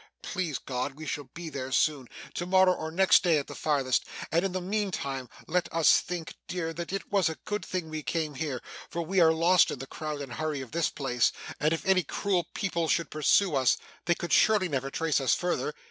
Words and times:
Please 0.23 0.57
God, 0.57 0.95
we 0.95 1.05
shall 1.05 1.25
be 1.35 1.47
there 1.47 1.71
soon 1.71 2.07
to 2.33 2.47
morrow 2.47 2.73
or 2.73 2.89
next 2.89 3.21
day 3.23 3.37
at 3.37 3.45
the 3.45 3.53
farthest 3.53 4.03
and 4.31 4.43
in 4.43 4.51
the 4.51 4.59
meantime 4.59 5.29
let 5.45 5.71
us 5.71 5.99
think, 5.99 6.33
dear, 6.47 6.73
that 6.73 6.91
it 6.91 7.11
was 7.11 7.29
a 7.29 7.37
good 7.45 7.63
thing 7.63 7.87
we 7.87 8.01
came 8.01 8.33
here; 8.33 8.63
for 8.89 9.03
we 9.03 9.19
are 9.19 9.31
lost 9.31 9.69
in 9.69 9.77
the 9.77 9.85
crowd 9.85 10.19
and 10.19 10.33
hurry 10.33 10.59
of 10.61 10.71
this 10.71 10.89
place, 10.89 11.31
and 11.59 11.71
if 11.71 11.85
any 11.85 12.01
cruel 12.01 12.47
people 12.55 12.87
should 12.87 13.11
pursue 13.11 13.53
us, 13.53 13.77
they 14.05 14.15
could 14.15 14.33
surely 14.33 14.67
never 14.67 14.89
trace 14.89 15.21
us 15.21 15.35
further. 15.35 15.71